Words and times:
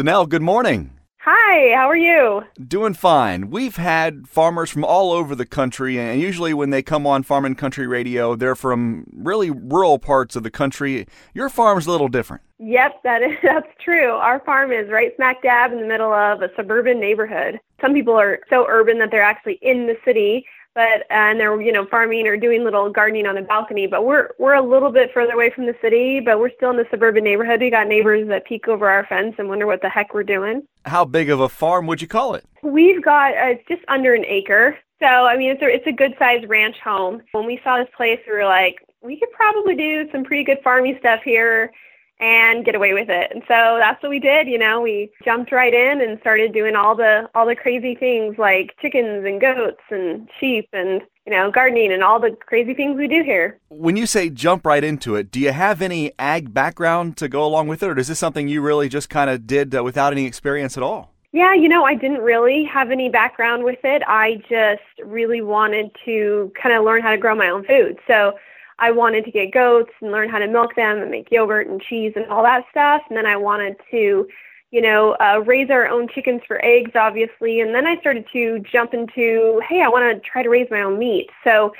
DaNelle, 0.00 0.26
good 0.26 0.40
morning. 0.40 0.92
Hi, 1.18 1.76
how 1.76 1.86
are 1.86 1.94
you? 1.94 2.42
Doing 2.66 2.94
fine. 2.94 3.50
We've 3.50 3.76
had 3.76 4.26
farmers 4.26 4.70
from 4.70 4.82
all 4.82 5.12
over 5.12 5.34
the 5.34 5.44
country, 5.44 5.98
and 5.98 6.18
usually 6.18 6.54
when 6.54 6.70
they 6.70 6.80
come 6.80 7.06
on 7.06 7.22
Farm 7.22 7.44
and 7.44 7.58
Country 7.58 7.86
Radio, 7.86 8.34
they're 8.34 8.54
from 8.54 9.04
really 9.12 9.50
rural 9.50 9.98
parts 9.98 10.36
of 10.36 10.42
the 10.42 10.50
country. 10.50 11.06
Your 11.34 11.50
farm's 11.50 11.86
a 11.86 11.90
little 11.90 12.08
different. 12.08 12.42
Yep, 12.60 13.02
that 13.04 13.22
is 13.22 13.36
that's 13.42 13.68
true. 13.78 14.12
Our 14.12 14.40
farm 14.40 14.72
is 14.72 14.88
right 14.88 15.14
smack 15.16 15.42
dab 15.42 15.70
in 15.70 15.80
the 15.80 15.86
middle 15.86 16.14
of 16.14 16.40
a 16.40 16.48
suburban 16.56 16.98
neighborhood. 16.98 17.60
Some 17.82 17.92
people 17.92 18.18
are 18.18 18.40
so 18.48 18.64
urban 18.70 19.00
that 19.00 19.10
they're 19.10 19.22
actually 19.22 19.58
in 19.60 19.86
the 19.86 19.98
city, 20.02 20.46
but 20.74 21.04
and 21.10 21.40
they're 21.40 21.60
you 21.60 21.72
know 21.72 21.86
farming 21.86 22.26
or 22.26 22.36
doing 22.36 22.64
little 22.64 22.90
gardening 22.90 23.26
on 23.26 23.34
the 23.34 23.42
balcony. 23.42 23.86
But 23.86 24.04
we're 24.04 24.30
we're 24.38 24.54
a 24.54 24.62
little 24.62 24.90
bit 24.90 25.12
further 25.12 25.32
away 25.32 25.50
from 25.50 25.66
the 25.66 25.74
city, 25.80 26.20
but 26.20 26.38
we're 26.38 26.50
still 26.56 26.70
in 26.70 26.76
the 26.76 26.86
suburban 26.90 27.24
neighborhood. 27.24 27.60
We 27.60 27.70
got 27.70 27.86
neighbors 27.86 28.28
that 28.28 28.46
peek 28.46 28.68
over 28.68 28.88
our 28.88 29.06
fence 29.06 29.34
and 29.38 29.48
wonder 29.48 29.66
what 29.66 29.82
the 29.82 29.88
heck 29.88 30.14
we're 30.14 30.22
doing. 30.22 30.62
How 30.84 31.04
big 31.04 31.30
of 31.30 31.40
a 31.40 31.48
farm 31.48 31.86
would 31.86 32.00
you 32.00 32.08
call 32.08 32.34
it? 32.34 32.44
We've 32.62 33.02
got 33.02 33.32
uh, 33.32 33.56
it's 33.56 33.68
just 33.68 33.82
under 33.88 34.14
an 34.14 34.24
acre. 34.24 34.78
So 35.00 35.06
I 35.06 35.36
mean 35.36 35.50
it's 35.50 35.62
a 35.62 35.66
it's 35.66 35.86
a 35.86 35.92
good 35.92 36.14
sized 36.18 36.48
ranch 36.48 36.78
home. 36.78 37.22
When 37.32 37.46
we 37.46 37.60
saw 37.64 37.78
this 37.78 37.88
place, 37.96 38.20
we 38.26 38.32
were 38.32 38.44
like, 38.44 38.76
we 39.02 39.18
could 39.18 39.30
probably 39.32 39.74
do 39.74 40.08
some 40.12 40.24
pretty 40.24 40.44
good 40.44 40.58
farming 40.62 40.96
stuff 41.00 41.20
here 41.24 41.72
and 42.20 42.64
get 42.64 42.74
away 42.74 42.92
with 42.92 43.08
it. 43.08 43.30
And 43.32 43.42
so 43.48 43.76
that's 43.78 44.02
what 44.02 44.10
we 44.10 44.20
did, 44.20 44.46
you 44.46 44.58
know, 44.58 44.80
we 44.80 45.10
jumped 45.24 45.50
right 45.52 45.72
in 45.72 46.00
and 46.00 46.20
started 46.20 46.52
doing 46.52 46.76
all 46.76 46.94
the 46.94 47.28
all 47.34 47.46
the 47.46 47.56
crazy 47.56 47.94
things 47.94 48.36
like 48.38 48.74
chickens 48.80 49.24
and 49.24 49.40
goats 49.40 49.82
and 49.90 50.28
sheep 50.38 50.68
and 50.72 51.02
you 51.26 51.32
know, 51.32 51.50
gardening 51.50 51.92
and 51.92 52.02
all 52.02 52.18
the 52.18 52.36
crazy 52.46 52.74
things 52.74 52.96
we 52.96 53.06
do 53.06 53.22
here. 53.22 53.58
When 53.68 53.96
you 53.96 54.06
say 54.06 54.30
jump 54.30 54.66
right 54.66 54.82
into 54.82 55.14
it, 55.14 55.30
do 55.30 55.38
you 55.38 55.52
have 55.52 55.80
any 55.80 56.12
ag 56.18 56.52
background 56.52 57.16
to 57.18 57.28
go 57.28 57.44
along 57.44 57.68
with 57.68 57.82
it 57.82 57.88
or 57.88 57.98
is 57.98 58.08
this 58.08 58.18
something 58.18 58.48
you 58.48 58.60
really 58.60 58.88
just 58.88 59.08
kind 59.08 59.30
of 59.30 59.46
did 59.46 59.74
uh, 59.74 59.84
without 59.84 60.12
any 60.12 60.26
experience 60.26 60.76
at 60.76 60.82
all? 60.82 61.12
Yeah, 61.32 61.54
you 61.54 61.68
know, 61.68 61.84
I 61.84 61.94
didn't 61.94 62.22
really 62.22 62.64
have 62.64 62.90
any 62.90 63.08
background 63.08 63.62
with 63.62 63.78
it. 63.84 64.02
I 64.08 64.42
just 64.48 64.82
really 65.04 65.40
wanted 65.40 65.92
to 66.04 66.50
kind 66.60 66.74
of 66.74 66.84
learn 66.84 67.02
how 67.02 67.10
to 67.10 67.18
grow 67.18 67.36
my 67.36 67.48
own 67.48 67.64
food. 67.64 67.98
So 68.08 68.32
I 68.80 68.90
wanted 68.90 69.24
to 69.26 69.30
get 69.30 69.52
goats 69.52 69.92
and 70.00 70.10
learn 70.10 70.30
how 70.30 70.38
to 70.38 70.48
milk 70.48 70.74
them 70.74 70.98
and 70.98 71.10
make 71.10 71.30
yogurt 71.30 71.68
and 71.68 71.80
cheese 71.80 72.14
and 72.16 72.26
all 72.26 72.42
that 72.42 72.64
stuff. 72.70 73.02
And 73.08 73.16
then 73.16 73.26
I 73.26 73.36
wanted 73.36 73.76
to, 73.90 74.26
you 74.70 74.80
know, 74.80 75.16
uh, 75.20 75.42
raise 75.44 75.70
our 75.70 75.86
own 75.86 76.08
chickens 76.08 76.40
for 76.46 76.64
eggs, 76.64 76.92
obviously. 76.94 77.60
And 77.60 77.74
then 77.74 77.86
I 77.86 78.00
started 78.00 78.26
to 78.32 78.58
jump 78.60 78.94
into, 78.94 79.60
hey, 79.68 79.82
I 79.82 79.88
want 79.88 80.04
to 80.22 80.28
try 80.28 80.42
to 80.42 80.48
raise 80.48 80.68
my 80.70 80.80
own 80.82 80.98
meat. 80.98 81.28
So 81.44 81.72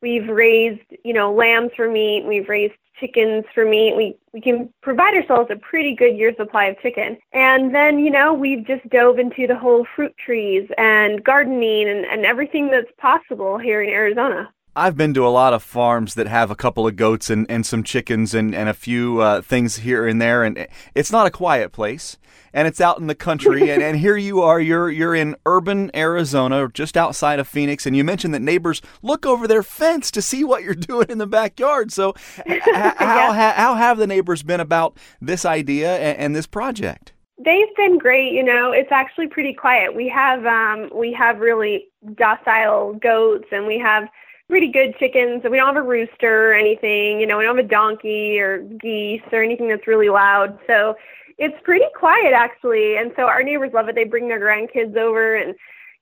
we've 0.00 0.28
raised, 0.28 0.82
you 1.04 1.12
know, 1.12 1.32
lambs 1.32 1.72
for 1.76 1.90
meat. 1.90 2.24
We've 2.26 2.48
raised 2.48 2.74
chickens 2.98 3.44
for 3.54 3.66
meat. 3.66 3.94
We 3.94 4.16
we 4.32 4.40
can 4.40 4.72
provide 4.82 5.14
ourselves 5.14 5.50
a 5.50 5.56
pretty 5.56 5.94
good 5.94 6.16
year 6.16 6.34
supply 6.36 6.66
of 6.66 6.78
chicken. 6.80 7.18
And 7.32 7.74
then, 7.74 7.98
you 7.98 8.10
know, 8.10 8.32
we've 8.32 8.66
just 8.66 8.88
dove 8.88 9.18
into 9.18 9.46
the 9.46 9.56
whole 9.56 9.86
fruit 9.94 10.14
trees 10.16 10.68
and 10.78 11.22
gardening 11.22 11.88
and, 11.88 12.06
and 12.06 12.24
everything 12.24 12.68
that's 12.70 12.90
possible 12.98 13.58
here 13.58 13.82
in 13.82 13.90
Arizona. 13.90 14.50
I've 14.78 14.94
been 14.94 15.14
to 15.14 15.26
a 15.26 15.30
lot 15.30 15.54
of 15.54 15.62
farms 15.62 16.14
that 16.16 16.26
have 16.26 16.50
a 16.50 16.54
couple 16.54 16.86
of 16.86 16.96
goats 16.96 17.30
and, 17.30 17.50
and 17.50 17.64
some 17.64 17.82
chickens 17.82 18.34
and, 18.34 18.54
and 18.54 18.68
a 18.68 18.74
few 18.74 19.20
uh, 19.20 19.40
things 19.40 19.76
here 19.76 20.06
and 20.06 20.20
there, 20.20 20.44
and 20.44 20.68
it's 20.94 21.10
not 21.10 21.26
a 21.26 21.30
quiet 21.30 21.72
place. 21.72 22.18
And 22.52 22.68
it's 22.68 22.80
out 22.80 22.98
in 22.98 23.06
the 23.06 23.14
country, 23.14 23.70
and, 23.70 23.82
and 23.82 23.98
here 23.98 24.16
you 24.16 24.42
are. 24.42 24.60
You're 24.60 24.90
you're 24.90 25.14
in 25.14 25.36
urban 25.44 25.90
Arizona, 25.94 26.68
just 26.72 26.96
outside 26.96 27.38
of 27.38 27.48
Phoenix, 27.48 27.86
and 27.86 27.96
you 27.96 28.04
mentioned 28.04 28.32
that 28.34 28.40
neighbors 28.40 28.80
look 29.02 29.26
over 29.26 29.46
their 29.46 29.62
fence 29.62 30.10
to 30.12 30.22
see 30.22 30.44
what 30.44 30.62
you're 30.62 30.74
doing 30.92 31.08
in 31.08 31.18
the 31.18 31.26
backyard. 31.26 31.92
So, 31.92 32.14
h- 32.46 32.62
how 32.64 33.32
yeah. 33.32 33.52
how 33.52 33.74
have 33.74 33.98
the 33.98 34.06
neighbors 34.06 34.42
been 34.42 34.60
about 34.60 34.96
this 35.20 35.44
idea 35.44 35.98
and, 35.98 36.18
and 36.18 36.36
this 36.36 36.46
project? 36.46 37.12
They've 37.38 37.74
been 37.76 37.98
great. 37.98 38.32
You 38.32 38.42
know, 38.42 38.72
it's 38.72 38.92
actually 38.92 39.28
pretty 39.28 39.52
quiet. 39.52 39.94
We 39.94 40.08
have 40.08 40.46
um, 40.46 40.90
we 40.94 41.12
have 41.12 41.40
really 41.40 41.88
docile 42.14 42.94
goats, 42.94 43.48
and 43.52 43.66
we 43.66 43.78
have 43.78 44.08
pretty 44.48 44.70
good 44.70 44.94
chickens. 44.98 45.42
We 45.44 45.56
don't 45.56 45.66
have 45.66 45.76
a 45.76 45.82
rooster 45.82 46.50
or 46.50 46.54
anything. 46.54 47.20
You 47.20 47.26
know, 47.26 47.38
we 47.38 47.44
don't 47.44 47.56
have 47.56 47.64
a 47.64 47.68
donkey 47.68 48.38
or 48.38 48.58
geese 48.58 49.22
or 49.32 49.42
anything 49.42 49.68
that's 49.68 49.86
really 49.86 50.08
loud. 50.08 50.58
So 50.66 50.96
it's 51.38 51.56
pretty 51.64 51.86
quiet 51.94 52.32
actually. 52.32 52.96
And 52.96 53.12
so 53.16 53.24
our 53.24 53.42
neighbors 53.42 53.72
love 53.74 53.88
it. 53.88 53.94
They 53.94 54.04
bring 54.04 54.28
their 54.28 54.40
grandkids 54.40 54.96
over 54.96 55.34
and 55.34 55.54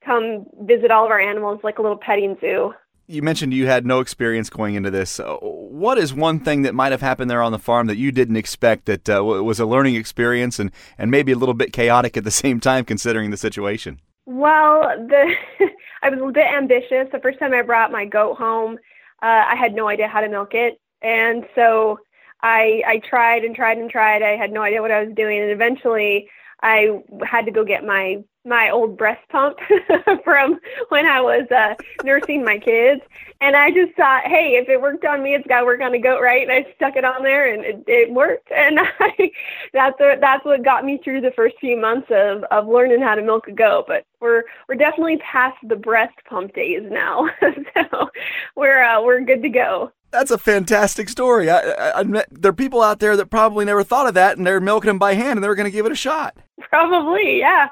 come 0.04 0.46
visit 0.62 0.90
all 0.90 1.04
of 1.04 1.10
our 1.10 1.20
animals 1.20 1.60
like 1.62 1.78
a 1.78 1.82
little 1.82 1.96
petting 1.96 2.36
zoo. 2.40 2.74
You 3.06 3.20
mentioned 3.20 3.52
you 3.52 3.66
had 3.66 3.84
no 3.84 4.00
experience 4.00 4.48
going 4.48 4.76
into 4.76 4.90
this. 4.90 5.20
Uh, 5.20 5.36
what 5.36 5.98
is 5.98 6.14
one 6.14 6.40
thing 6.40 6.62
that 6.62 6.74
might 6.74 6.90
have 6.90 7.02
happened 7.02 7.30
there 7.30 7.42
on 7.42 7.52
the 7.52 7.58
farm 7.58 7.86
that 7.88 7.98
you 7.98 8.10
didn't 8.10 8.36
expect 8.36 8.86
that 8.86 9.10
uh, 9.10 9.22
was 9.22 9.60
a 9.60 9.66
learning 9.66 9.96
experience 9.96 10.58
and, 10.58 10.70
and 10.96 11.10
maybe 11.10 11.30
a 11.30 11.36
little 11.36 11.54
bit 11.54 11.72
chaotic 11.72 12.16
at 12.16 12.24
the 12.24 12.30
same 12.44 12.60
time 12.60 12.84
considering 12.84 13.30
the 13.30 13.36
situation? 13.36 14.00
Well, 14.24 14.80
the 15.06 15.34
I 16.04 16.10
was 16.10 16.20
a 16.20 16.32
bit 16.32 16.46
ambitious. 16.46 17.08
The 17.10 17.18
first 17.20 17.38
time 17.38 17.54
I 17.54 17.62
brought 17.62 17.90
my 17.90 18.04
goat 18.04 18.36
home, 18.36 18.74
uh, 19.22 19.44
I 19.48 19.56
had 19.56 19.72
no 19.74 19.88
idea 19.88 20.06
how 20.06 20.20
to 20.20 20.28
milk 20.28 20.52
it, 20.52 20.78
and 21.00 21.46
so 21.54 21.98
I 22.42 22.82
I 22.86 22.98
tried 22.98 23.42
and 23.42 23.56
tried 23.56 23.78
and 23.78 23.90
tried. 23.90 24.22
I 24.22 24.36
had 24.36 24.52
no 24.52 24.60
idea 24.60 24.82
what 24.82 24.90
I 24.90 25.02
was 25.02 25.14
doing, 25.14 25.40
and 25.40 25.50
eventually 25.50 26.28
I 26.64 27.02
had 27.24 27.44
to 27.44 27.52
go 27.52 27.62
get 27.62 27.84
my 27.84 28.24
my 28.46 28.70
old 28.70 28.96
breast 28.96 29.26
pump 29.30 29.58
from 30.24 30.60
when 30.88 31.06
I 31.06 31.20
was 31.20 31.50
uh, 31.50 31.74
nursing 32.04 32.44
my 32.44 32.58
kids. 32.58 33.00
And 33.40 33.56
I 33.56 33.70
just 33.70 33.94
thought, 33.96 34.22
hey, 34.24 34.56
if 34.60 34.68
it 34.68 34.80
worked 34.80 35.04
on 35.04 35.22
me, 35.22 35.34
it's 35.34 35.46
got 35.46 35.60
to 35.60 35.66
work 35.66 35.80
on 35.80 35.94
a 35.94 35.98
goat, 35.98 36.20
right? 36.22 36.42
And 36.42 36.52
I 36.52 36.66
stuck 36.76 36.96
it 36.96 37.04
on 37.04 37.22
there, 37.22 37.52
and 37.52 37.64
it, 37.64 37.84
it 37.86 38.12
worked. 38.12 38.50
And 38.54 38.78
I, 38.80 39.30
that's 39.72 39.98
what 40.00 40.20
that's 40.20 40.44
what 40.44 40.64
got 40.64 40.84
me 40.84 40.98
through 41.04 41.20
the 41.20 41.32
first 41.32 41.56
few 41.60 41.78
months 41.78 42.06
of 42.10 42.44
of 42.44 42.66
learning 42.66 43.02
how 43.02 43.14
to 43.14 43.22
milk 43.22 43.46
a 43.48 43.52
goat. 43.52 43.84
But 43.86 44.06
we're 44.20 44.44
we're 44.68 44.76
definitely 44.76 45.18
past 45.18 45.56
the 45.68 45.76
breast 45.76 46.16
pump 46.28 46.54
days 46.54 46.82
now, 46.90 47.28
so 47.40 48.10
we're 48.56 48.82
uh, 48.82 49.02
we're 49.02 49.20
good 49.20 49.42
to 49.42 49.50
go. 49.50 49.92
That's 50.14 50.30
a 50.30 50.38
fantastic 50.38 51.08
story. 51.08 51.50
I, 51.50 51.58
I, 51.58 52.00
I, 52.00 52.24
there 52.30 52.50
are 52.50 52.52
people 52.52 52.80
out 52.80 53.00
there 53.00 53.16
that 53.16 53.30
probably 53.30 53.64
never 53.64 53.82
thought 53.82 54.06
of 54.06 54.14
that, 54.14 54.38
and 54.38 54.46
they're 54.46 54.60
milking 54.60 54.86
them 54.86 54.98
by 54.98 55.14
hand, 55.14 55.38
and 55.38 55.44
they're 55.44 55.56
going 55.56 55.64
to 55.64 55.72
give 55.72 55.86
it 55.86 55.92
a 55.92 55.96
shot. 55.96 56.36
Probably, 56.74 57.38
yeah. 57.38 57.68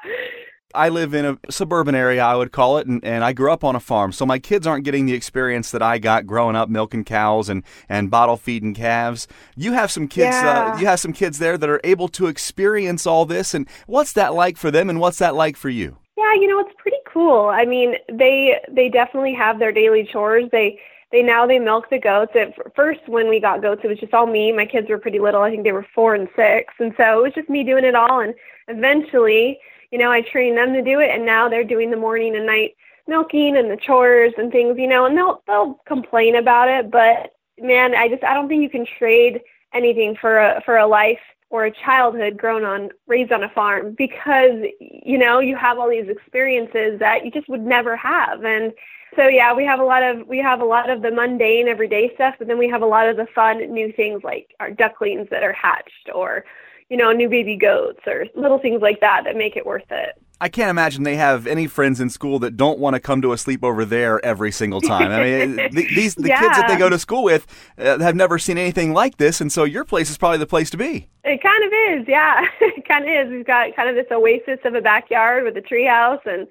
I 0.73 0.87
live 0.87 1.13
in 1.13 1.25
a 1.25 1.37
suburban 1.49 1.93
area, 1.93 2.23
I 2.23 2.35
would 2.35 2.53
call 2.53 2.77
it, 2.77 2.87
and, 2.87 3.03
and 3.03 3.21
I 3.21 3.33
grew 3.33 3.51
up 3.51 3.65
on 3.65 3.75
a 3.75 3.81
farm. 3.81 4.13
So 4.13 4.25
my 4.25 4.39
kids 4.39 4.65
aren't 4.65 4.85
getting 4.85 5.05
the 5.05 5.13
experience 5.13 5.71
that 5.71 5.81
I 5.81 5.99
got 5.99 6.25
growing 6.25 6.55
up 6.55 6.69
milking 6.69 7.03
cows 7.03 7.49
and, 7.49 7.63
and 7.89 8.09
bottle 8.09 8.37
feeding 8.37 8.73
calves. 8.73 9.27
You 9.57 9.73
have 9.73 9.91
some 9.91 10.07
kids. 10.07 10.37
Uh, 10.37 10.39
yeah. 10.39 10.73
Uh, 10.73 10.79
you 10.79 10.85
have 10.85 11.01
some 11.01 11.11
kids 11.11 11.37
there 11.37 11.57
that 11.57 11.69
are 11.69 11.81
able 11.83 12.07
to 12.07 12.27
experience 12.27 13.05
all 13.05 13.25
this. 13.25 13.53
And 13.53 13.67
what's 13.87 14.13
that 14.13 14.33
like 14.33 14.55
for 14.55 14.71
them, 14.71 14.89
and 14.89 15.01
what's 15.01 15.19
that 15.19 15.35
like 15.35 15.57
for 15.57 15.69
you? 15.69 15.97
Yeah, 16.17 16.33
you 16.35 16.47
know, 16.47 16.59
it's 16.59 16.73
pretty 16.77 16.97
cool. 17.05 17.49
I 17.49 17.65
mean, 17.65 17.95
they 18.09 18.55
they 18.71 18.87
definitely 18.87 19.33
have 19.33 19.59
their 19.59 19.73
daily 19.73 20.07
chores. 20.11 20.45
They 20.51 20.79
they 21.13 21.23
now 21.23 21.45
they 21.47 21.59
milk 21.59 21.89
the 21.89 21.99
goats. 21.99 22.33
At 22.35 22.53
first, 22.75 23.07
when 23.07 23.29
we 23.29 23.39
got 23.39 23.61
goats, 23.61 23.81
it 23.85 23.87
was 23.87 23.99
just 23.99 24.13
all 24.13 24.27
me. 24.27 24.51
My 24.51 24.65
kids 24.65 24.89
were 24.89 24.97
pretty 24.97 25.19
little. 25.19 25.41
I 25.41 25.49
think 25.49 25.63
they 25.63 25.71
were 25.71 25.87
four 25.95 26.13
and 26.13 26.27
six, 26.35 26.73
and 26.79 26.93
so 26.97 27.19
it 27.19 27.23
was 27.23 27.33
just 27.33 27.49
me 27.49 27.63
doing 27.63 27.85
it 27.85 27.95
all. 27.95 28.19
And 28.19 28.33
eventually 28.67 29.59
you 29.93 29.99
know, 29.99 30.11
I 30.11 30.21
trained 30.21 30.57
them 30.57 30.73
to 30.73 30.81
do 30.81 30.99
it 30.99 31.11
and 31.11 31.23
now 31.23 31.47
they're 31.47 31.63
doing 31.63 31.91
the 31.91 31.97
morning 31.97 32.35
and 32.35 32.47
night 32.47 32.75
milking 33.07 33.55
and 33.55 33.69
the 33.69 33.77
chores 33.77 34.33
and 34.39 34.51
things, 34.51 34.75
you 34.79 34.87
know, 34.87 35.05
and 35.05 35.15
they'll 35.15 35.43
they'll 35.45 35.79
complain 35.85 36.35
about 36.35 36.67
it, 36.67 36.89
but 36.89 37.35
man, 37.59 37.93
I 37.93 38.09
just 38.09 38.23
I 38.23 38.33
don't 38.33 38.47
think 38.47 38.63
you 38.63 38.71
can 38.71 38.87
trade 38.87 39.41
anything 39.71 40.15
for 40.19 40.39
a 40.39 40.63
for 40.65 40.77
a 40.77 40.87
life 40.87 41.19
or 41.53 41.65
a 41.65 41.71
childhood 41.71 42.35
grown 42.35 42.65
on 42.65 42.89
raised 43.05 43.31
on 43.31 43.43
a 43.43 43.49
farm 43.49 43.93
because 43.95 44.65
you 44.79 45.19
know 45.19 45.39
you 45.39 45.55
have 45.55 45.77
all 45.77 45.87
these 45.87 46.09
experiences 46.09 46.97
that 46.97 47.23
you 47.23 47.29
just 47.29 47.47
would 47.47 47.61
never 47.61 47.95
have 47.95 48.43
and 48.43 48.73
so 49.15 49.27
yeah 49.27 49.53
we 49.53 49.63
have 49.63 49.79
a 49.79 49.83
lot 49.83 50.01
of 50.01 50.27
we 50.27 50.39
have 50.39 50.61
a 50.61 50.65
lot 50.65 50.89
of 50.89 51.03
the 51.03 51.11
mundane 51.11 51.67
everyday 51.67 52.11
stuff 52.15 52.33
but 52.39 52.47
then 52.47 52.57
we 52.57 52.67
have 52.67 52.81
a 52.81 52.85
lot 52.85 53.07
of 53.07 53.17
the 53.17 53.27
fun 53.35 53.59
new 53.71 53.93
things 53.93 54.23
like 54.23 54.55
our 54.59 54.71
ducklings 54.71 55.27
that 55.29 55.43
are 55.43 55.53
hatched 55.53 56.09
or 56.15 56.43
you 56.89 56.97
know, 56.97 57.11
new 57.11 57.27
baby 57.27 57.55
goats 57.55 58.01
or 58.05 58.27
little 58.35 58.59
things 58.59 58.79
like 58.79 58.99
that 58.99 59.23
that 59.23 59.35
make 59.35 59.55
it 59.55 59.65
worth 59.65 59.89
it. 59.89 60.21
I 60.41 60.49
can't 60.49 60.69
imagine 60.69 61.03
they 61.03 61.15
have 61.15 61.47
any 61.47 61.67
friends 61.67 62.01
in 62.01 62.09
school 62.09 62.39
that 62.39 62.57
don't 62.57 62.79
want 62.79 62.95
to 62.95 62.99
come 62.99 63.21
to 63.21 63.31
a 63.31 63.35
sleepover 63.35 63.87
there 63.87 64.23
every 64.25 64.51
single 64.51 64.81
time. 64.81 65.11
I 65.11 65.23
mean, 65.23 65.55
these 65.71 66.15
the 66.15 66.27
yeah. 66.27 66.39
kids 66.39 66.57
that 66.57 66.67
they 66.67 66.77
go 66.77 66.89
to 66.89 66.99
school 66.99 67.23
with 67.23 67.47
uh, 67.77 67.99
have 67.99 68.15
never 68.15 68.37
seen 68.37 68.57
anything 68.57 68.93
like 68.93 69.17
this, 69.17 69.39
and 69.39 69.51
so 69.51 69.63
your 69.63 69.85
place 69.85 70.09
is 70.09 70.17
probably 70.17 70.39
the 70.39 70.45
place 70.45 70.69
to 70.71 70.77
be. 70.77 71.07
It 71.23 71.41
kind 71.41 71.63
of 71.63 72.01
is, 72.01 72.07
yeah. 72.07 72.45
it 72.61 72.85
kind 72.87 73.05
of 73.05 73.09
is. 73.09 73.31
We've 73.31 73.45
got 73.45 73.75
kind 73.75 73.89
of 73.89 73.95
this 73.95 74.11
oasis 74.11 74.59
of 74.65 74.75
a 74.75 74.81
backyard 74.81 75.43
with 75.43 75.55
a 75.55 75.61
treehouse 75.61 76.25
and 76.25 76.47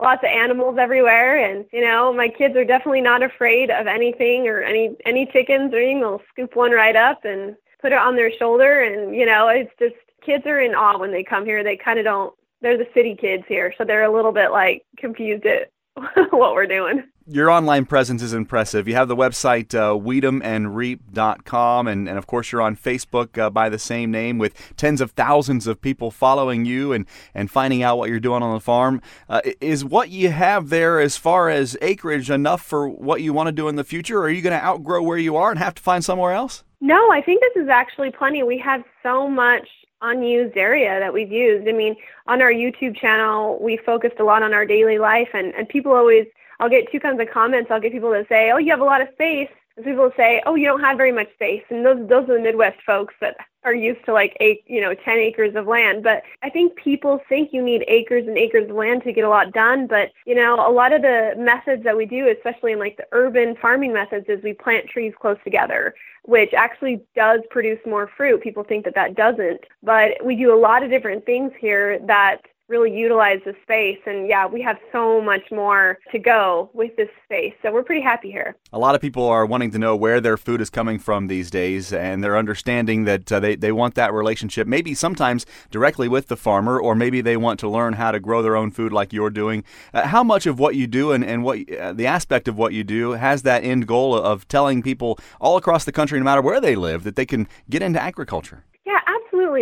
lots 0.00 0.22
of 0.22 0.28
animals 0.28 0.76
everywhere 0.78 1.38
and 1.38 1.64
you 1.72 1.80
know 1.80 2.12
my 2.12 2.28
kids 2.28 2.54
are 2.54 2.64
definitely 2.64 3.00
not 3.00 3.22
afraid 3.22 3.70
of 3.70 3.86
anything 3.86 4.46
or 4.46 4.62
any 4.62 4.94
any 5.06 5.24
chickens 5.26 5.72
or 5.72 5.78
anything 5.78 6.00
they'll 6.00 6.20
scoop 6.30 6.54
one 6.54 6.70
right 6.70 6.96
up 6.96 7.24
and 7.24 7.56
put 7.80 7.92
it 7.92 7.98
on 7.98 8.14
their 8.14 8.30
shoulder 8.30 8.82
and 8.82 9.16
you 9.16 9.24
know 9.24 9.48
it's 9.48 9.72
just 9.78 9.94
kids 10.20 10.44
are 10.44 10.60
in 10.60 10.74
awe 10.74 10.98
when 10.98 11.12
they 11.12 11.24
come 11.24 11.46
here 11.46 11.64
they 11.64 11.76
kind 11.76 11.98
of 11.98 12.04
don't 12.04 12.34
they're 12.62 12.78
the 12.78 12.88
city 12.94 13.16
kids 13.18 13.44
here 13.48 13.72
so 13.76 13.84
they're 13.84 14.04
a 14.04 14.12
little 14.12 14.32
bit 14.32 14.50
like 14.50 14.84
confused 14.96 15.44
at 15.46 15.70
what 16.30 16.54
we're 16.54 16.66
doing 16.66 17.02
Your 17.26 17.50
online 17.50 17.86
presence 17.86 18.22
is 18.22 18.32
impressive. 18.32 18.86
You 18.86 18.94
have 18.94 19.08
the 19.08 19.16
website 19.16 19.74
uh, 19.74 19.98
weedemandreap.com, 19.98 21.88
and, 21.88 22.08
and 22.08 22.18
of 22.18 22.26
course, 22.28 22.52
you're 22.52 22.62
on 22.62 22.76
Facebook 22.76 23.36
uh, 23.36 23.50
by 23.50 23.68
the 23.68 23.80
same 23.80 24.12
name 24.12 24.38
with 24.38 24.54
tens 24.76 25.00
of 25.00 25.10
thousands 25.10 25.66
of 25.66 25.80
people 25.80 26.12
following 26.12 26.64
you 26.64 26.92
and, 26.92 27.06
and 27.34 27.50
finding 27.50 27.82
out 27.82 27.98
what 27.98 28.10
you're 28.10 28.20
doing 28.20 28.44
on 28.44 28.54
the 28.54 28.60
farm. 28.60 29.02
Uh, 29.28 29.40
is 29.60 29.84
what 29.84 30.10
you 30.10 30.30
have 30.30 30.68
there, 30.68 31.00
as 31.00 31.16
far 31.16 31.48
as 31.48 31.76
acreage, 31.82 32.30
enough 32.30 32.62
for 32.62 32.88
what 32.88 33.22
you 33.22 33.32
want 33.32 33.48
to 33.48 33.52
do 33.52 33.66
in 33.66 33.74
the 33.74 33.82
future, 33.82 34.18
or 34.18 34.26
are 34.26 34.30
you 34.30 34.42
going 34.42 34.56
to 34.56 34.64
outgrow 34.64 35.02
where 35.02 35.18
you 35.18 35.34
are 35.34 35.50
and 35.50 35.58
have 35.58 35.74
to 35.74 35.82
find 35.82 36.04
somewhere 36.04 36.32
else? 36.32 36.62
No, 36.80 37.10
I 37.10 37.22
think 37.22 37.40
this 37.40 37.64
is 37.64 37.68
actually 37.68 38.12
plenty. 38.12 38.44
We 38.44 38.58
have 38.58 38.84
so 39.02 39.28
much 39.28 39.66
unused 40.02 40.56
area 40.56 41.00
that 41.00 41.12
we've 41.12 41.32
used. 41.32 41.68
I 41.68 41.72
mean, 41.72 41.96
on 42.26 42.42
our 42.42 42.52
YouTube 42.52 42.96
channel, 42.96 43.58
we 43.60 43.76
focused 43.76 44.20
a 44.20 44.24
lot 44.24 44.42
on 44.42 44.52
our 44.52 44.66
daily 44.66 44.98
life, 44.98 45.28
and, 45.34 45.54
and 45.54 45.68
people 45.68 45.92
always 45.92 46.26
I'll 46.58 46.70
get 46.70 46.90
two 46.90 47.00
kinds 47.00 47.20
of 47.20 47.30
comments. 47.30 47.70
I'll 47.70 47.80
get 47.80 47.92
people 47.92 48.10
that 48.10 48.28
say, 48.28 48.50
"Oh, 48.50 48.58
you 48.58 48.70
have 48.70 48.80
a 48.80 48.84
lot 48.84 49.00
of 49.00 49.08
space," 49.12 49.50
people 49.84 50.10
say, 50.16 50.42
"Oh, 50.46 50.54
you 50.54 50.66
don't 50.66 50.80
have 50.80 50.96
very 50.96 51.12
much 51.12 51.32
space." 51.34 51.62
And 51.70 51.84
those 51.84 52.08
those 52.08 52.28
are 52.28 52.34
the 52.34 52.40
Midwest 52.40 52.80
folks 52.86 53.14
that 53.20 53.36
are 53.64 53.74
used 53.74 54.04
to 54.06 54.12
like 54.12 54.36
eight, 54.40 54.62
you 54.66 54.80
know, 54.80 54.94
ten 54.94 55.18
acres 55.18 55.54
of 55.56 55.66
land. 55.66 56.02
But 56.02 56.22
I 56.42 56.50
think 56.50 56.76
people 56.76 57.20
think 57.28 57.52
you 57.52 57.62
need 57.62 57.84
acres 57.88 58.26
and 58.26 58.38
acres 58.38 58.70
of 58.70 58.76
land 58.76 59.02
to 59.04 59.12
get 59.12 59.24
a 59.24 59.28
lot 59.28 59.52
done. 59.52 59.86
But 59.86 60.12
you 60.24 60.34
know, 60.34 60.54
a 60.54 60.70
lot 60.70 60.92
of 60.92 61.02
the 61.02 61.34
methods 61.36 61.84
that 61.84 61.96
we 61.96 62.06
do, 62.06 62.28
especially 62.28 62.72
in 62.72 62.78
like 62.78 62.96
the 62.96 63.06
urban 63.12 63.56
farming 63.56 63.92
methods, 63.92 64.26
is 64.28 64.42
we 64.42 64.52
plant 64.52 64.88
trees 64.88 65.12
close 65.20 65.38
together 65.44 65.94
which 66.26 66.52
actually 66.54 67.00
does 67.14 67.40
produce 67.50 67.78
more 67.86 68.10
fruit. 68.16 68.42
People 68.42 68.64
think 68.64 68.84
that 68.84 68.96
that 68.96 69.14
doesn't. 69.14 69.60
But 69.82 70.24
we 70.24 70.34
do 70.34 70.52
a 70.52 70.58
lot 70.58 70.82
of 70.82 70.90
different 70.90 71.24
things 71.24 71.52
here 71.60 72.00
that 72.00 72.42
really 72.68 72.96
utilize 72.96 73.40
the 73.44 73.54
space. 73.62 73.98
And 74.06 74.28
yeah, 74.28 74.46
we 74.46 74.60
have 74.62 74.78
so 74.90 75.20
much 75.20 75.50
more 75.50 75.98
to 76.10 76.18
go 76.18 76.70
with 76.72 76.96
this 76.96 77.08
space. 77.24 77.54
So 77.62 77.72
we're 77.72 77.84
pretty 77.84 78.02
happy 78.02 78.30
here. 78.30 78.56
A 78.72 78.78
lot 78.78 78.94
of 78.94 79.00
people 79.00 79.24
are 79.24 79.46
wanting 79.46 79.70
to 79.70 79.78
know 79.78 79.94
where 79.94 80.20
their 80.20 80.36
food 80.36 80.60
is 80.60 80.70
coming 80.70 80.98
from 80.98 81.28
these 81.28 81.50
days, 81.50 81.92
and 81.92 82.22
they're 82.22 82.36
understanding 82.36 83.04
that 83.04 83.30
uh, 83.30 83.40
they, 83.40 83.54
they 83.54 83.72
want 83.72 83.94
that 83.94 84.12
relationship, 84.12 84.66
maybe 84.66 84.94
sometimes 84.94 85.46
directly 85.70 86.08
with 86.08 86.26
the 86.28 86.36
farmer, 86.36 86.80
or 86.80 86.94
maybe 86.94 87.20
they 87.20 87.36
want 87.36 87.60
to 87.60 87.68
learn 87.68 87.94
how 87.94 88.10
to 88.10 88.20
grow 88.20 88.42
their 88.42 88.56
own 88.56 88.70
food 88.70 88.92
like 88.92 89.12
you're 89.12 89.30
doing. 89.30 89.62
Uh, 89.94 90.06
how 90.06 90.24
much 90.24 90.46
of 90.46 90.58
what 90.58 90.74
you 90.74 90.86
do 90.86 91.12
and, 91.12 91.24
and 91.24 91.44
what 91.44 91.58
uh, 91.72 91.92
the 91.92 92.06
aspect 92.06 92.48
of 92.48 92.58
what 92.58 92.72
you 92.72 92.82
do 92.82 93.12
has 93.12 93.42
that 93.42 93.64
end 93.64 93.86
goal 93.86 94.14
of 94.14 94.48
telling 94.48 94.82
people 94.82 95.18
all 95.40 95.56
across 95.56 95.84
the 95.84 95.92
country, 95.92 96.18
no 96.18 96.24
matter 96.24 96.42
where 96.42 96.60
they 96.60 96.74
live, 96.74 97.04
that 97.04 97.16
they 97.16 97.26
can 97.26 97.46
get 97.70 97.82
into 97.82 98.02
agriculture? 98.02 98.64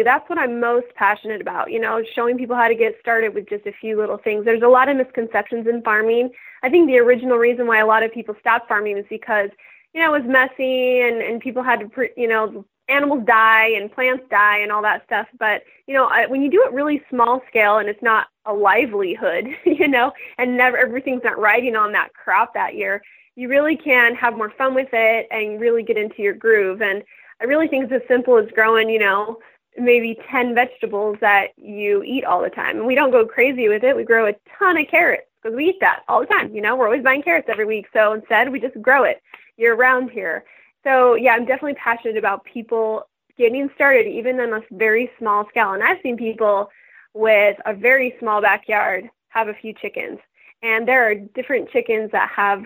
That's 0.03 0.29
what 0.29 0.39
I'm 0.39 0.61
most 0.61 0.87
passionate 0.95 1.41
about, 1.41 1.71
you 1.71 1.79
know, 1.79 2.03
showing 2.15 2.39
people 2.39 2.57
how 2.57 2.69
to 2.69 2.75
get 2.75 2.97
started 3.01 3.35
with 3.35 3.49
just 3.49 3.67
a 3.67 3.73
few 3.73 3.97
little 3.97 4.19
things. 4.19 4.45
There's 4.45 4.63
a 4.63 4.69
lot 4.69 4.89
of 4.89 4.97
misconceptions 4.97 5.67
in 5.67 5.83
farming. 5.83 6.31
I 6.63 6.71
think 6.71 6.89
the 6.89 6.99
original 6.99 7.37
reason 7.37 7.67
why 7.67 7.79
a 7.79 7.87
lot 7.87 8.03
of 8.03 8.13
people 8.13 8.35
stopped 8.41 8.69
farming 8.69 8.99
is 8.99 9.05
because, 9.11 9.51
you 9.93 10.01
know, 10.01 10.15
it 10.15 10.23
was 10.23 10.31
messy 10.31 11.01
and, 11.01 11.21
and 11.21 11.41
people 11.41 11.63
had 11.63 11.81
to, 11.81 12.09
you 12.17 12.29
know, 12.29 12.65
animals 12.89 13.25
die 13.27 13.69
and 13.69 13.93
plants 13.93 14.25
die 14.31 14.59
and 14.59 14.73
all 14.73 14.83
that 14.83 15.05
stuff. 15.07 15.27
But, 15.39 15.63
you 15.87 15.95
know, 15.95 16.07
I, 16.07 16.27
when 16.27 16.43
you 16.43 16.51
do 16.51 16.65
it 16.67 16.73
really 16.73 17.03
small 17.11 17.43
scale 17.49 17.79
and 17.79 17.89
it's 17.89 18.03
not 18.03 18.29
a 18.47 18.53
livelihood, 18.53 19.49
you 19.65 19.89
know, 19.89 20.13
and 20.39 20.57
never 20.57 20.77
everything's 20.77 21.25
not 21.25 21.39
riding 21.39 21.77
on 21.77 21.93
that 21.93 22.15
crop 22.15 22.55
that 22.55 22.75
year, 22.75 23.03
you 23.37 23.49
really 23.49 23.77
can 23.77 24.15
have 24.15 24.37
more 24.37 24.51
fun 24.51 24.75
with 24.75 24.91
it 24.93 25.27
and 25.31 25.61
really 25.61 25.83
get 25.83 25.97
into 25.97 26.23
your 26.23 26.35
groove. 26.35 26.83
And 26.83 27.03
I 27.41 27.45
really 27.45 27.69
think 27.69 27.85
it's 27.85 28.03
as 28.03 28.09
simple 28.09 28.39
as 28.39 28.49
growing, 28.55 28.89
you 28.89 28.99
know, 28.99 29.39
maybe 29.77 30.19
10 30.31 30.55
vegetables 30.55 31.17
that 31.21 31.49
you 31.57 32.03
eat 32.03 32.25
all 32.25 32.43
the 32.43 32.51
time. 32.51 32.79
And 32.79 32.87
we 32.87 32.95
don't 32.95 33.11
go 33.11 33.27
crazy 33.27 33.69
with 33.69 33.85
it. 33.85 33.97
We 33.97 34.05
grow 34.05 34.27
a 34.27 34.35
ton 34.59 34.79
of 34.79 34.89
carrots 34.89 35.27
because 35.43 35.57
we 35.57 35.71
eat 35.71 35.81
that 35.81 36.03
all 36.09 36.21
the 36.21 36.27
time. 36.27 36.55
You 36.55 36.61
know, 36.61 36.77
we're 36.77 36.87
always 36.87 37.03
buying 37.03 37.23
carrots 37.23 37.49
every 37.49 37.65
week. 37.65 37.87
So 37.93 38.13
instead, 38.13 38.51
we 38.51 38.61
just 38.61 38.81
grow 38.81 39.05
it 39.05 39.23
year 39.57 39.75
round 39.75 40.11
here. 40.11 40.45
So 40.85 41.15
yeah, 41.15 41.33
I'm 41.33 41.47
definitely 41.47 41.75
passionate 41.75 42.17
about 42.17 42.45
people 42.45 43.09
getting 43.37 43.69
started 43.75 44.07
even 44.07 44.39
on 44.41 44.53
a 44.53 44.63
very 44.73 45.11
small 45.19 45.49
scale. 45.49 45.73
And 45.73 45.83
I've 45.83 46.01
seen 46.03 46.17
people 46.17 46.71
with 47.15 47.57
a 47.67 47.75
very 47.75 48.15
small 48.19 48.41
backyard 48.41 49.09
have 49.29 49.49
a 49.49 49.55
few 49.55 49.73
chickens. 49.73 50.19
And 50.63 50.87
there 50.87 51.09
are 51.09 51.15
different 51.15 51.71
chickens 51.71 52.11
that 52.13 52.31
have 52.31 52.65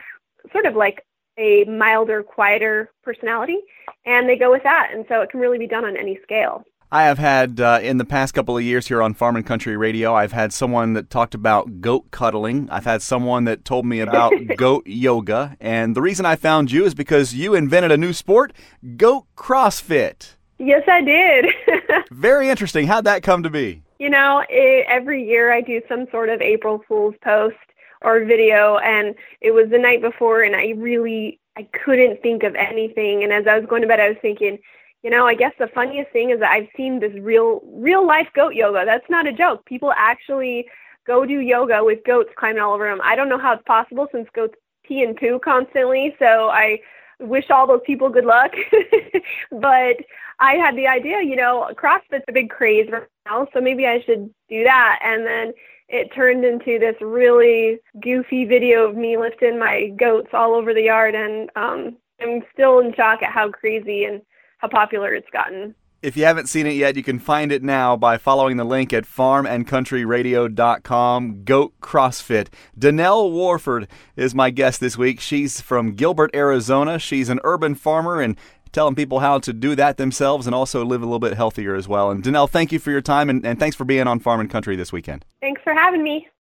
sort 0.53 0.67
of 0.67 0.77
like 0.77 1.05
a 1.37 1.65
milder, 1.65 2.23
quieter 2.23 2.91
personality, 3.03 3.59
and 4.05 4.29
they 4.29 4.37
go 4.37 4.51
with 4.51 4.63
that. 4.65 4.91
And 4.93 5.05
so 5.09 5.21
it 5.23 5.31
can 5.31 5.41
really 5.41 5.59
be 5.59 5.67
done 5.67 5.85
on 5.85 5.97
any 5.97 6.19
scale. 6.23 6.65
I 6.91 7.05
have 7.05 7.19
had 7.19 7.61
uh, 7.61 7.81
in 7.83 7.99
the 7.99 8.05
past 8.07 8.33
couple 8.33 8.57
of 8.57 8.65
years 8.65 8.89
here 8.89 9.03
on 9.03 9.13
Farm 9.13 9.37
and 9.37 9.45
Country 9.45 9.77
Radio, 9.77 10.15
I've 10.15 10.33
had 10.33 10.55
someone 10.55 10.95
that 10.95 11.11
talked 11.11 11.35
about 11.35 11.83
goat 11.83 12.11
cuddling. 12.11 12.67
I've 12.71 12.87
had 12.87 13.03
someone 13.03 13.45
that 13.45 13.67
told 13.67 13.85
me 13.85 14.01
about 14.01 14.33
goat 14.57 14.87
yoga. 14.87 15.55
And 15.61 15.95
the 15.95 16.01
reason 16.01 16.25
I 16.25 16.37
found 16.37 16.73
you 16.73 16.87
is 16.87 16.95
because 16.95 17.35
you 17.35 17.55
invented 17.55 17.93
a 17.93 17.99
new 17.99 18.15
sport, 18.15 18.55
goat 18.97 19.27
CrossFit. 19.37 20.37
Yes, 20.59 20.83
I 20.89 21.03
did. 21.03 21.47
Very 22.11 22.49
interesting. 22.49 22.87
How'd 22.87 23.05
that 23.05 23.23
come 23.23 23.43
to 23.43 23.51
be? 23.51 23.83
You 23.99 24.09
know, 24.09 24.43
it, 24.49 24.87
every 24.89 25.29
year 25.29 25.53
I 25.53 25.61
do 25.61 25.83
some 25.91 26.07
sort 26.11 26.31
of 26.31 26.41
April 26.41 26.83
Fool's 26.89 27.17
post 27.23 27.57
or 28.01 28.25
video, 28.25 28.79
and 28.79 29.15
it 29.43 29.51
was 29.51 29.69
the 29.71 29.79
night 29.79 30.01
before, 30.01 30.43
and 30.43 30.57
I 30.57 30.73
really 30.77 31.39
I 31.59 31.69
couldn't 31.85 32.23
think 32.23 32.45
of 32.45 32.55
anything. 32.55 33.25
And 33.25 33.33
as 33.33 33.47
I 33.47 33.59
was 33.59 33.69
going 33.69 33.83
to 33.83 33.89
bed, 33.89 34.01
I 34.01 34.09
was 34.09 34.19
thinking, 34.23 34.59
you 35.03 35.11
know, 35.11 35.27
I 35.27 35.35
guess 35.35 35.53
the 35.59 35.69
funniest 35.69 36.11
thing 36.13 36.31
is 36.31 36.41
that 36.41 36.51
I've 36.51 36.69
seen 36.77 37.01
this 37.01 37.13
real, 37.21 37.61
real 37.67 38.07
life 38.07 38.29
goat 38.35 38.55
yoga. 38.55 38.85
That's 38.85 39.09
not 39.09 39.27
a 39.27 39.33
joke. 39.33 39.65
People 39.65 39.93
actually 39.97 40.67
go 41.07 41.25
do 41.25 41.41
yoga 41.41 41.85
with 41.85 42.05
goats 42.05 42.31
climbing 42.37 42.63
all 42.63 42.75
over 42.75 42.89
them. 42.89 43.01
I 43.03 43.17
don't 43.17 43.29
know 43.29 43.39
how 43.39 43.55
it's 43.55 43.63
possible 43.65 44.09
since 44.13 44.29
goats 44.35 44.55
pee 44.85 45.03
and 45.03 45.17
poo 45.17 45.39
constantly. 45.39 46.17
So 46.19 46.49
I 46.49 46.81
wish 47.21 47.51
all 47.51 47.67
those 47.67 47.81
people 47.87 48.09
good 48.09 48.25
luck. 48.25 48.53
but 49.53 49.97
I 50.41 50.55
had 50.55 50.77
the 50.77 50.87
idea, 50.87 51.23
you 51.23 51.37
know, 51.37 51.71
CrossFit's 51.75 52.25
a 52.29 52.33
big 52.33 52.51
craze 52.51 52.89
right 52.91 53.03
now, 53.27 53.49
so 53.53 53.61
maybe 53.61 53.87
I 53.87 54.01
should 54.03 54.33
do 54.49 54.65
that. 54.65 55.01
And 55.03 55.27
then 55.27 55.53
it 55.89 56.13
turned 56.15 56.45
into 56.45 56.79
this 56.79 56.97
really 57.01 57.79
goofy 58.01 58.45
video 58.45 58.89
of 58.89 58.97
me 58.97 59.17
lifting 59.17 59.59
my 59.59 59.89
goats 59.97 60.29
all 60.33 60.55
over 60.55 60.75
the 60.75 60.83
yard, 60.83 61.15
and 61.15 61.51
um, 61.57 61.97
I'm 62.21 62.43
still 62.53 62.81
in 62.81 62.95
shock 62.95 63.23
at 63.23 63.33
how 63.33 63.51
crazy 63.51 64.05
and 64.05 64.23
how 64.59 64.69
popular 64.69 65.15
it's 65.15 65.31
gotten. 65.31 65.75
If 66.01 66.17
you 66.17 66.25
haven't 66.25 66.49
seen 66.49 66.69
it 66.69 66.77
yet, 66.77 66.95
you 66.95 67.03
can 67.03 67.19
find 67.19 67.51
it 67.51 67.65
now 67.65 67.97
by 67.97 68.19
following 68.19 68.57
the 68.57 68.63
link 68.63 68.93
at 68.93 69.05
farmandcountryradio.com. 69.05 71.43
Goat 71.43 71.75
CrossFit. 71.81 72.47
DaNelle 72.79 73.33
Wolford 73.33 73.89
is 74.15 74.33
my 74.33 74.51
guest 74.51 74.79
this 74.79 74.97
week. 74.97 75.19
She's 75.19 75.61
from 75.61 75.95
Gilbert, 75.95 76.31
Arizona. 76.35 77.01
She's 77.01 77.29
an 77.29 77.41
urban 77.43 77.75
farmer 77.75 78.21
and 78.21 78.39
telling 78.71 78.95
people 78.95 79.19
how 79.19 79.41
to 79.41 79.53
do 79.53 79.75
that 79.75 79.97
themselves 79.97 80.47
and 80.47 80.55
also 80.55 80.85
live 80.85 81.03
a 81.03 81.05
little 81.05 81.19
bit 81.19 81.35
healthier 81.35 81.75
as 81.75 81.89
well. 81.89 82.13
And 82.13 82.23
DaNelle, 82.23 82.49
thank 82.49 82.71
you 82.71 82.79
for 82.79 82.93
your 82.93 83.01
time 83.01 83.29
and, 83.29 83.45
and 83.45 83.59
thanks 83.59 83.75
for 83.75 83.85
being 83.85 84.07
on 84.07 84.21
Farm 84.21 84.39
and 84.39 84.49
Country 84.49 84.77
this 84.77 84.93
weekend. 84.93 85.25
Thanks 85.41 85.61
for 85.65 85.73
having 85.73 86.05
me. 86.05 86.29